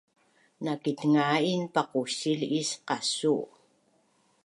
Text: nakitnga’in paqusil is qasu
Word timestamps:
nakitnga’in 0.63 1.61
paqusil 1.73 2.41
is 2.59 2.69
qasu 2.87 3.35